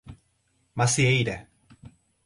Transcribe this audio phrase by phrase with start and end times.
[0.73, 1.45] Macieira